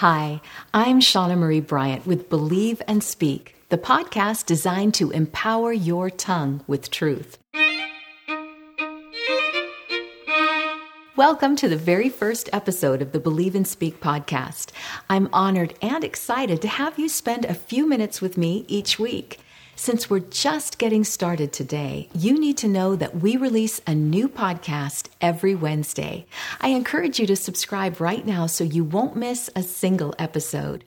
Hi, 0.00 0.40
I'm 0.72 1.00
Shauna 1.00 1.36
Marie 1.36 1.60
Bryant 1.60 2.06
with 2.06 2.30
Believe 2.30 2.80
and 2.88 3.04
Speak, 3.04 3.54
the 3.68 3.76
podcast 3.76 4.46
designed 4.46 4.94
to 4.94 5.10
empower 5.10 5.74
your 5.74 6.08
tongue 6.08 6.64
with 6.66 6.90
truth. 6.90 7.36
Welcome 11.16 11.54
to 11.56 11.68
the 11.68 11.76
very 11.76 12.08
first 12.08 12.48
episode 12.50 13.02
of 13.02 13.12
the 13.12 13.20
Believe 13.20 13.54
and 13.54 13.68
Speak 13.68 14.00
podcast. 14.00 14.70
I'm 15.10 15.28
honored 15.34 15.74
and 15.82 16.02
excited 16.02 16.62
to 16.62 16.68
have 16.68 16.98
you 16.98 17.06
spend 17.10 17.44
a 17.44 17.52
few 17.52 17.86
minutes 17.86 18.22
with 18.22 18.38
me 18.38 18.64
each 18.68 18.98
week. 18.98 19.38
Since 19.80 20.10
we're 20.10 20.20
just 20.20 20.76
getting 20.76 21.04
started 21.04 21.54
today, 21.54 22.10
you 22.14 22.38
need 22.38 22.58
to 22.58 22.68
know 22.68 22.96
that 22.96 23.22
we 23.22 23.38
release 23.38 23.80
a 23.86 23.94
new 23.94 24.28
podcast 24.28 25.08
every 25.22 25.54
Wednesday. 25.54 26.26
I 26.60 26.68
encourage 26.68 27.18
you 27.18 27.26
to 27.28 27.34
subscribe 27.34 27.98
right 27.98 28.26
now 28.26 28.44
so 28.44 28.62
you 28.62 28.84
won't 28.84 29.16
miss 29.16 29.48
a 29.56 29.62
single 29.62 30.14
episode. 30.18 30.84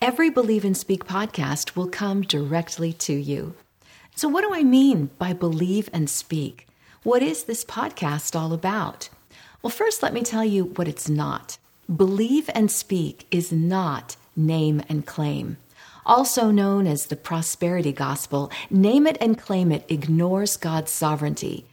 Every 0.00 0.30
Believe 0.30 0.64
and 0.64 0.76
Speak 0.76 1.06
podcast 1.06 1.74
will 1.74 1.88
come 1.88 2.22
directly 2.22 2.92
to 2.92 3.12
you. 3.12 3.56
So, 4.14 4.28
what 4.28 4.42
do 4.42 4.54
I 4.54 4.62
mean 4.62 5.10
by 5.18 5.32
believe 5.32 5.90
and 5.92 6.08
speak? 6.08 6.68
What 7.02 7.24
is 7.24 7.44
this 7.44 7.64
podcast 7.64 8.38
all 8.38 8.52
about? 8.52 9.08
Well, 9.60 9.72
first, 9.72 10.04
let 10.04 10.14
me 10.14 10.22
tell 10.22 10.44
you 10.44 10.66
what 10.66 10.86
it's 10.86 11.08
not. 11.08 11.58
Believe 11.92 12.48
and 12.54 12.70
speak 12.70 13.26
is 13.32 13.50
not 13.50 14.14
name 14.36 14.82
and 14.88 15.04
claim 15.04 15.56
also 16.06 16.50
known 16.50 16.86
as 16.86 17.06
the 17.06 17.16
prosperity 17.16 17.92
gospel, 17.92 18.50
name 18.70 19.06
it 19.06 19.18
and 19.20 19.38
claim 19.38 19.70
it 19.72 19.84
ignores 19.88 20.56
God's 20.56 20.90
sovereignty. 20.90 21.66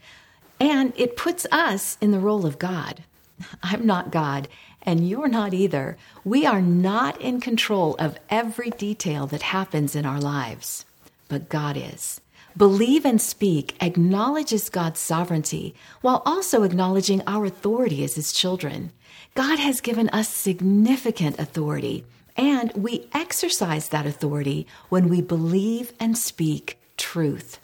And 0.60 0.94
it 0.96 1.16
puts 1.16 1.46
us 1.52 1.98
in 2.02 2.12
the 2.12 2.20
role 2.20 2.46
of 2.46 2.60
God. 2.60 3.04
I'm 3.64 3.86
not 3.86 4.12
God, 4.12 4.48
and 4.82 5.08
you're 5.08 5.28
not 5.28 5.54
either. 5.54 5.98
We 6.24 6.46
are 6.46 6.62
not 6.62 7.20
in 7.22 7.40
control 7.40 7.96
of 8.00 8.18
every 8.30 8.70
detail 8.72 9.28
that 9.28 9.42
happens 9.42 9.96
in 9.96 10.06
our 10.06 10.20
lives, 10.20 10.86
but 11.28 11.50
God 11.50 11.78
is. 11.78 12.20
Believe 12.56 13.04
and 13.04 13.20
speak 13.20 13.76
acknowledges 13.82 14.70
God's 14.70 15.00
sovereignty 15.00 15.74
while 16.02 16.22
also 16.24 16.62
acknowledging 16.62 17.24
our 17.26 17.46
authority 17.46 18.04
as 18.04 18.14
His 18.16 18.32
children. 18.32 18.92
God 19.34 19.58
has 19.58 19.82
given 19.82 20.10
us 20.10 20.30
significant 20.30 21.40
authority, 21.40 22.06
and 22.36 22.72
we 22.74 23.08
exercise 23.14 23.90
that 23.90 24.06
authority 24.06 24.66
when 24.90 25.10
we 25.10 25.22
believe 25.22 25.94
and 26.00 26.18
speak 26.18 26.78
truth. 26.98 27.60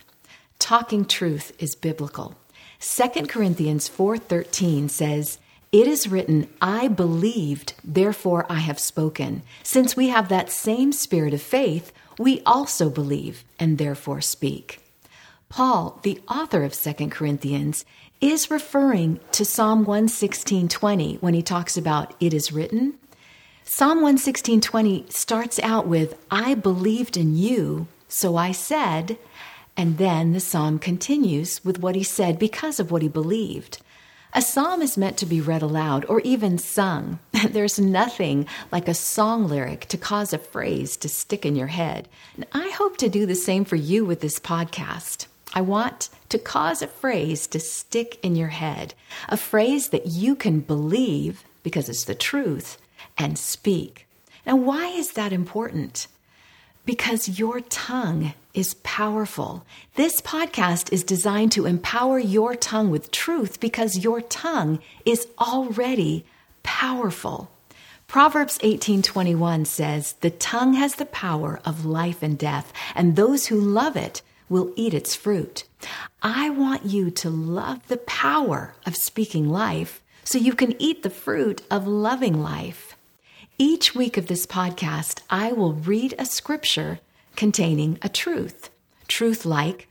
Talking 0.59 1.05
truth 1.05 1.51
is 1.59 1.75
biblical. 1.75 2.35
2 2.79 3.27
Corinthians 3.27 3.87
4:13 3.87 4.89
says, 4.89 5.37
"It 5.71 5.87
is 5.87 6.07
written, 6.07 6.47
I 6.61 6.87
believed, 6.87 7.73
therefore 7.83 8.45
I 8.49 8.59
have 8.59 8.79
spoken." 8.79 9.43
Since 9.63 9.95
we 9.95 10.09
have 10.09 10.29
that 10.29 10.51
same 10.51 10.91
spirit 10.91 11.33
of 11.33 11.41
faith, 11.41 11.91
we 12.17 12.41
also 12.45 12.89
believe 12.89 13.43
and 13.59 13.77
therefore 13.77 14.21
speak. 14.21 14.79
Paul, 15.49 15.99
the 16.03 16.21
author 16.27 16.63
of 16.63 16.73
2 16.73 17.11
Corinthians, 17.11 17.85
is 18.21 18.51
referring 18.51 19.19
to 19.31 19.45
Psalm 19.45 19.85
116:20 19.85 21.17
when 21.21 21.33
he 21.33 21.41
talks 21.41 21.75
about 21.77 22.13
it 22.19 22.33
is 22.33 22.51
written, 22.51 22.95
Psalm 23.71 24.01
116:20 24.01 25.13
starts 25.13 25.59
out 25.59 25.85
with 25.85 26.15
I 26.31 26.55
believed 26.55 27.15
in 27.15 27.37
you, 27.37 27.85
so 28.07 28.35
I 28.35 28.51
said, 28.51 29.19
and 29.77 29.99
then 29.99 30.33
the 30.33 30.39
psalm 30.39 30.79
continues 30.79 31.63
with 31.63 31.77
what 31.79 31.93
he 31.93 32.01
said 32.01 32.39
because 32.39 32.79
of 32.79 32.89
what 32.89 33.03
he 33.03 33.07
believed. 33.07 33.77
A 34.33 34.41
psalm 34.41 34.81
is 34.81 34.97
meant 34.97 35.17
to 35.17 35.27
be 35.27 35.39
read 35.39 35.61
aloud 35.61 36.03
or 36.09 36.19
even 36.21 36.57
sung. 36.57 37.19
There's 37.51 37.79
nothing 37.79 38.47
like 38.71 38.87
a 38.87 38.95
song 38.95 39.47
lyric 39.47 39.85
to 39.89 39.97
cause 39.97 40.33
a 40.33 40.39
phrase 40.39 40.97
to 40.97 41.07
stick 41.07 41.45
in 41.45 41.55
your 41.55 41.67
head. 41.67 42.09
And 42.35 42.47
I 42.51 42.69
hope 42.69 42.97
to 42.97 43.07
do 43.07 43.27
the 43.27 43.35
same 43.35 43.65
for 43.65 43.75
you 43.75 44.03
with 44.03 44.21
this 44.21 44.39
podcast. 44.39 45.27
I 45.53 45.61
want 45.61 46.09
to 46.29 46.39
cause 46.39 46.81
a 46.81 46.87
phrase 46.87 47.45
to 47.45 47.59
stick 47.59 48.19
in 48.23 48.35
your 48.35 48.47
head, 48.47 48.95
a 49.29 49.37
phrase 49.37 49.89
that 49.89 50.07
you 50.07 50.35
can 50.35 50.59
believe 50.59 51.43
because 51.61 51.87
it's 51.87 52.05
the 52.05 52.15
truth 52.15 52.79
and 53.19 53.37
speak. 53.37 54.07
Now, 54.45 54.55
why 54.55 54.87
is 54.87 55.11
that 55.11 55.33
important? 55.33 56.07
Because 56.85 57.37
your 57.37 57.59
tongue 57.59 58.33
is 58.53 58.73
powerful. 58.75 59.63
This 59.95 60.21
podcast 60.21 60.91
is 60.91 61.03
designed 61.03 61.51
to 61.51 61.67
empower 61.67 62.17
your 62.17 62.55
tongue 62.55 62.89
with 62.89 63.11
truth 63.11 63.59
because 63.59 64.03
your 64.03 64.21
tongue 64.21 64.79
is 65.05 65.27
already 65.37 66.25
powerful. 66.63 67.51
Proverbs 68.07 68.57
18:21 68.63 69.65
says, 69.65 70.15
"The 70.21 70.31
tongue 70.31 70.73
has 70.73 70.95
the 70.95 71.05
power 71.05 71.61
of 71.63 71.85
life 71.85 72.23
and 72.23 72.39
death, 72.39 72.73
and 72.95 73.15
those 73.15 73.47
who 73.47 73.59
love 73.59 73.95
it 73.95 74.23
will 74.49 74.73
eat 74.75 74.95
its 74.95 75.13
fruit." 75.13 75.65
I 76.23 76.49
want 76.49 76.85
you 76.85 77.11
to 77.11 77.29
love 77.29 77.87
the 77.87 77.97
power 77.97 78.73
of 78.85 78.95
speaking 78.95 79.47
life 79.47 80.01
so 80.23 80.39
you 80.39 80.53
can 80.53 80.73
eat 80.81 81.03
the 81.03 81.11
fruit 81.11 81.61
of 81.69 81.85
loving 81.85 82.41
life. 82.41 82.88
Each 83.61 83.93
week 83.93 84.15
of 84.15 84.27
this 84.27 84.45
podcast, 84.45 85.19
I 85.29 85.51
will 85.51 85.73
read 85.73 86.15
a 86.17 86.23
scripture 86.25 87.01
containing 87.35 87.99
a 88.01 88.07
truth. 88.07 88.69
Truth 89.09 89.45
like, 89.45 89.89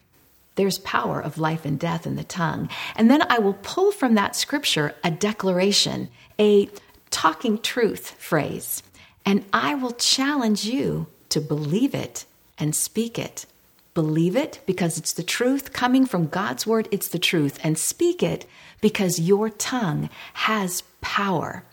there's 0.54 0.78
power 0.78 1.20
of 1.20 1.36
life 1.36 1.66
and 1.66 1.78
death 1.78 2.06
in 2.06 2.16
the 2.16 2.24
tongue. 2.24 2.70
And 2.96 3.10
then 3.10 3.30
I 3.30 3.40
will 3.40 3.58
pull 3.62 3.92
from 3.92 4.14
that 4.14 4.34
scripture 4.34 4.94
a 5.04 5.10
declaration, 5.10 6.08
a 6.40 6.70
talking 7.10 7.58
truth 7.58 8.12
phrase. 8.12 8.82
And 9.26 9.44
I 9.52 9.74
will 9.74 9.92
challenge 9.92 10.64
you 10.64 11.06
to 11.28 11.38
believe 11.38 11.94
it 11.94 12.24
and 12.56 12.74
speak 12.74 13.18
it. 13.18 13.44
Believe 13.92 14.34
it 14.34 14.60
because 14.64 14.96
it's 14.96 15.12
the 15.12 15.22
truth 15.22 15.74
coming 15.74 16.06
from 16.06 16.28
God's 16.28 16.66
word, 16.66 16.88
it's 16.90 17.08
the 17.08 17.18
truth. 17.18 17.58
And 17.62 17.76
speak 17.76 18.22
it 18.22 18.46
because 18.80 19.20
your 19.20 19.50
tongue 19.50 20.08
has 20.32 20.84
power. 21.02 21.64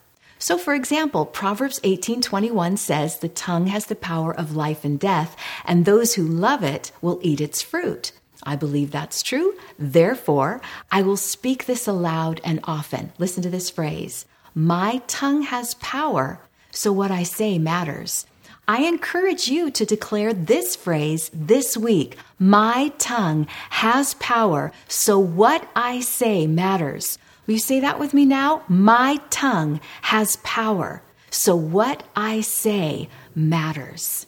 So 0.48 0.60
for 0.60 0.76
example, 0.76 1.26
Proverbs 1.26 1.80
18:21 1.84 2.78
says 2.78 3.18
the 3.18 3.28
tongue 3.28 3.66
has 3.66 3.88
the 3.88 3.96
power 3.96 4.32
of 4.32 4.56
life 4.56 4.86
and 4.86 5.00
death, 5.00 5.36
and 5.66 5.86
those 5.86 6.14
who 6.14 6.28
love 6.28 6.62
it 6.62 6.92
will 7.02 7.20
eat 7.24 7.42
its 7.42 7.64
fruit. 7.64 8.12
I 8.44 8.56
believe 8.56 8.92
that's 8.92 9.24
true. 9.24 9.56
Therefore, 9.80 10.62
I 10.92 11.02
will 11.02 11.18
speak 11.18 11.66
this 11.66 11.88
aloud 11.88 12.42
and 12.44 12.60
often. 12.66 13.12
Listen 13.18 13.42
to 13.42 13.50
this 13.50 13.72
phrase. 13.72 14.28
My 14.54 15.02
tongue 15.08 15.42
has 15.42 15.74
power, 15.96 16.40
so 16.70 16.92
what 16.92 17.10
I 17.10 17.24
say 17.24 17.58
matters. 17.58 18.28
I 18.68 18.84
encourage 18.84 19.48
you 19.48 19.70
to 19.72 19.86
declare 19.86 20.34
this 20.34 20.76
phrase 20.76 21.30
this 21.32 21.78
week. 21.78 22.18
My 22.40 22.92
tongue 22.98 23.46
has 23.70 24.16
power, 24.16 24.72
so 24.88 25.20
what 25.20 25.70
I 25.76 26.00
say 26.00 26.48
matters. 26.48 27.20
Will 27.46 27.54
you 27.54 27.60
say 27.60 27.80
that 27.80 28.00
with 28.00 28.16
me 28.16 28.26
now? 28.26 28.64
My 28.68 29.20
tongue 29.30 29.80
has 30.02 30.38
power, 30.38 31.04
so 31.30 31.56
what 31.56 32.02
I 32.16 32.42
say 32.42 33.08
matters. 33.36 34.26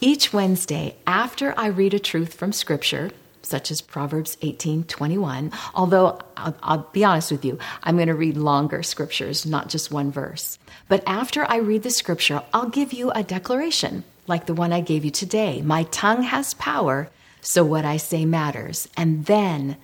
Each 0.00 0.32
Wednesday, 0.32 0.94
after 1.04 1.52
I 1.58 1.66
read 1.66 1.94
a 1.94 1.98
truth 1.98 2.34
from 2.34 2.52
Scripture, 2.52 3.10
such 3.42 3.70
as 3.70 3.80
Proverbs 3.80 4.36
18 4.42 4.84
21, 4.84 5.52
although 5.74 6.18
I'll, 6.36 6.56
I'll 6.62 6.88
be 6.92 7.04
honest 7.04 7.30
with 7.30 7.44
you, 7.44 7.58
I'm 7.82 7.96
going 7.96 8.08
to 8.08 8.14
read 8.14 8.36
longer 8.36 8.82
scriptures, 8.82 9.46
not 9.46 9.68
just 9.68 9.90
one 9.90 10.10
verse. 10.10 10.58
But 10.88 11.02
after 11.06 11.44
I 11.48 11.56
read 11.56 11.82
the 11.82 11.90
scripture, 11.90 12.42
I'll 12.52 12.68
give 12.68 12.92
you 12.92 13.10
a 13.10 13.22
declaration 13.22 14.04
like 14.26 14.46
the 14.46 14.54
one 14.54 14.72
I 14.72 14.80
gave 14.80 15.04
you 15.04 15.10
today. 15.10 15.62
My 15.62 15.84
tongue 15.84 16.22
has 16.22 16.54
power, 16.54 17.10
so 17.40 17.64
what 17.64 17.84
I 17.84 17.96
say 17.96 18.24
matters. 18.24 18.88
And 18.96 19.26
then 19.26 19.76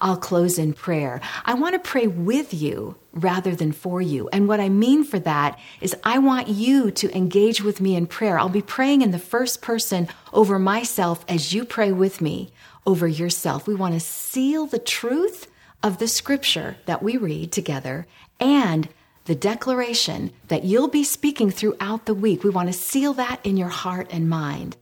I'll 0.00 0.16
close 0.16 0.58
in 0.58 0.72
prayer. 0.72 1.20
I 1.44 1.54
want 1.54 1.74
to 1.74 1.90
pray 1.90 2.06
with 2.06 2.54
you 2.54 2.96
rather 3.12 3.54
than 3.54 3.72
for 3.72 4.00
you. 4.00 4.28
And 4.32 4.48
what 4.48 4.60
I 4.60 4.68
mean 4.68 5.04
for 5.04 5.18
that 5.20 5.58
is 5.80 5.96
I 6.04 6.18
want 6.18 6.48
you 6.48 6.90
to 6.92 7.16
engage 7.16 7.62
with 7.62 7.80
me 7.80 7.96
in 7.96 8.06
prayer. 8.06 8.38
I'll 8.38 8.48
be 8.48 8.62
praying 8.62 9.02
in 9.02 9.10
the 9.10 9.18
first 9.18 9.62
person 9.62 10.08
over 10.32 10.58
myself 10.58 11.24
as 11.28 11.52
you 11.52 11.64
pray 11.64 11.92
with 11.92 12.20
me 12.20 12.52
over 12.86 13.06
yourself. 13.06 13.66
We 13.66 13.74
want 13.74 13.94
to 13.94 14.00
seal 14.00 14.66
the 14.66 14.78
truth 14.78 15.46
of 15.82 15.98
the 15.98 16.08
scripture 16.08 16.76
that 16.86 17.02
we 17.02 17.16
read 17.16 17.52
together 17.52 18.06
and 18.38 18.88
the 19.24 19.34
declaration 19.34 20.32
that 20.48 20.64
you'll 20.64 20.88
be 20.88 21.04
speaking 21.04 21.50
throughout 21.50 22.06
the 22.06 22.14
week. 22.14 22.42
We 22.42 22.50
want 22.50 22.68
to 22.68 22.72
seal 22.72 23.12
that 23.14 23.40
in 23.44 23.56
your 23.56 23.68
heart 23.68 24.08
and 24.10 24.28
mind. 24.28 24.76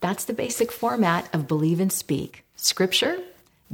That's 0.00 0.24
the 0.24 0.34
basic 0.34 0.72
format 0.72 1.32
of 1.32 1.48
Believe 1.48 1.80
and 1.80 1.92
Speak 1.92 2.44
scripture, 2.56 3.18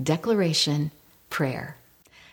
declaration, 0.00 0.90
prayer. 1.28 1.76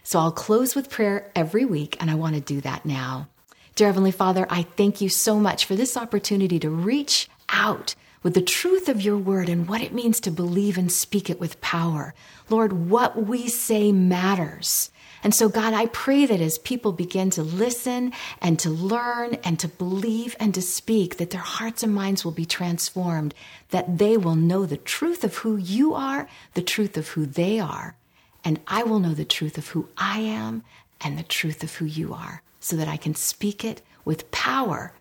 So 0.03 0.19
I'll 0.19 0.31
close 0.31 0.75
with 0.75 0.89
prayer 0.89 1.31
every 1.35 1.65
week, 1.65 1.97
and 1.99 2.09
I 2.09 2.15
want 2.15 2.35
to 2.35 2.41
do 2.41 2.61
that 2.61 2.85
now. 2.85 3.27
Dear 3.75 3.87
Heavenly 3.87 4.11
Father, 4.11 4.45
I 4.49 4.63
thank 4.63 5.01
you 5.01 5.09
so 5.09 5.37
much 5.37 5.65
for 5.65 5.75
this 5.75 5.97
opportunity 5.97 6.59
to 6.59 6.69
reach 6.69 7.27
out 7.49 7.95
with 8.25 8.33
the 8.33 8.41
truth 8.41 8.89
of 8.89 9.03
your 9.03 9.19
word 9.19 9.47
and 9.47 9.69
what 9.69 9.83
it 9.83 9.93
means 9.93 10.19
to 10.19 10.31
believe 10.31 10.79
and 10.79 10.91
speak 10.91 11.29
it 11.29 11.39
with 11.39 11.61
power. 11.61 12.15
Lord, 12.49 12.89
what 12.89 13.27
we 13.27 13.47
say 13.47 13.91
matters. 13.91 14.89
And 15.23 15.31
so, 15.31 15.47
God, 15.47 15.75
I 15.75 15.85
pray 15.85 16.25
that 16.25 16.41
as 16.41 16.57
people 16.57 16.91
begin 16.91 17.29
to 17.29 17.43
listen 17.43 18.13
and 18.41 18.57
to 18.57 18.71
learn 18.71 19.35
and 19.43 19.59
to 19.59 19.67
believe 19.67 20.35
and 20.39 20.55
to 20.55 20.61
speak, 20.63 21.17
that 21.17 21.29
their 21.29 21.39
hearts 21.39 21.83
and 21.83 21.93
minds 21.93 22.25
will 22.25 22.31
be 22.31 22.47
transformed, 22.47 23.35
that 23.69 23.99
they 23.99 24.17
will 24.17 24.35
know 24.35 24.65
the 24.65 24.77
truth 24.77 25.23
of 25.23 25.37
who 25.37 25.57
you 25.57 25.93
are, 25.93 26.27
the 26.55 26.63
truth 26.63 26.97
of 26.97 27.09
who 27.09 27.27
they 27.27 27.59
are, 27.59 27.95
and 28.43 28.59
I 28.65 28.81
will 28.81 28.97
know 28.97 29.13
the 29.13 29.23
truth 29.23 29.59
of 29.59 29.67
who 29.67 29.87
I 29.99 30.21
am 30.21 30.63
and 30.99 31.15
the 31.19 31.23
truth 31.23 31.61
of 31.61 31.75
who 31.75 31.85
you 31.85 32.15
are, 32.15 32.41
so 32.59 32.75
that 32.75 32.87
I 32.87 32.97
can 32.97 33.13
speak 33.13 33.63
it 33.63 33.83
with 34.03 34.31
power, 34.31 34.93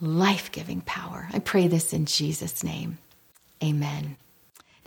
life 0.00 0.50
giving 0.52 0.80
power. 0.82 1.28
I 1.32 1.38
pray 1.38 1.68
this 1.68 1.92
in 1.92 2.06
Jesus' 2.06 2.64
name. 2.64 2.98
Amen. 3.62 4.16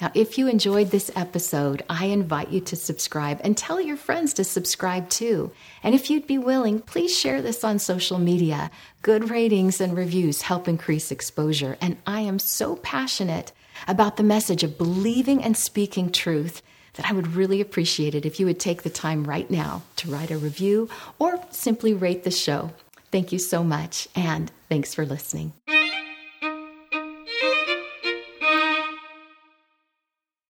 Now, 0.02 0.12
if 0.16 0.38
you 0.38 0.48
enjoyed 0.48 0.90
this 0.90 1.12
episode, 1.16 1.84
I 1.88 2.08
invite 2.08 2.50
you 2.50 2.60
to 2.62 2.76
subscribe 2.76 3.40
and 3.44 3.56
tell 3.56 3.80
your 3.80 3.96
friends 3.96 4.34
to 4.34 4.44
subscribe 4.44 5.08
too. 5.10 5.52
And 5.84 5.94
if 5.94 6.10
you'd 6.10 6.28
be 6.28 6.38
willing, 6.38 6.80
please 6.80 7.18
share 7.18 7.42
this 7.42 7.64
on 7.64 7.80
social 7.80 8.18
media. 8.18 8.72
Good 9.02 9.30
ratings 9.30 9.80
and 9.80 9.96
reviews 9.96 10.42
help 10.42 10.68
increase 10.68 11.12
exposure. 11.12 11.78
And 11.80 11.98
I 12.08 12.22
am 12.22 12.40
so 12.40 12.76
passionate 12.78 13.52
about 13.88 14.18
the 14.18 14.24
message 14.24 14.64
of 14.64 14.78
believing 14.78 15.44
and 15.44 15.56
speaking 15.56 16.12
truth 16.12 16.62
that 16.96 17.10
I 17.10 17.14
would 17.14 17.36
really 17.36 17.62
appreciate 17.62 18.16
it 18.16 18.26
if 18.26 18.40
you 18.40 18.46
would 18.46 18.60
take 18.60 18.84
the 18.84 18.90
time 18.90 19.24
right 19.24 19.50
now 19.50 19.84
to 19.98 20.10
write 20.10 20.32
a 20.32 20.38
review 20.38 20.90
or 21.18 21.40
simply 21.52 21.94
rate 21.94 22.24
the 22.24 22.32
show. 22.32 22.72
Thank 23.14 23.32
you 23.32 23.38
so 23.38 23.64
much, 23.64 24.08
and 24.16 24.52
thanks 24.70 24.96
for 24.96 25.06
listening. 25.06 25.54